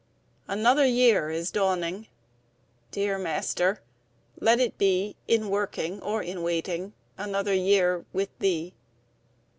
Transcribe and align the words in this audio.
Another 0.47 0.83
year 0.83 1.29
is 1.29 1.51
dawning! 1.51 2.07
Dear 2.89 3.19
Master, 3.19 3.83
let 4.39 4.59
it 4.59 4.79
be 4.79 5.15
In 5.27 5.47
working 5.49 6.01
or 6.01 6.23
in 6.23 6.41
waiting, 6.41 6.93
Another 7.19 7.53
year 7.53 8.03
with 8.11 8.29
Thee. 8.39 8.73